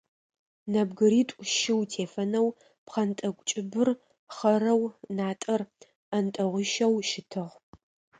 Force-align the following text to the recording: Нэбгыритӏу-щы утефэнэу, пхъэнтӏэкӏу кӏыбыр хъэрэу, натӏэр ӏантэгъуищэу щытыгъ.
Нэбгыритӏу-щы 0.71 1.73
утефэнэу, 1.79 2.47
пхъэнтӏэкӏу 2.85 3.45
кӏыбыр 3.49 3.89
хъэрэу, 4.35 4.83
натӏэр 5.17 5.61
ӏантэгъуищэу 6.07 6.95
щытыгъ. 7.09 7.55